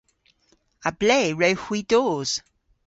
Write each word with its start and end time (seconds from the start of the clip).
A 0.87 0.91
ble 0.99 1.19
wrewgh 1.37 1.63
hwi 1.65 1.79
dos? 1.91 2.31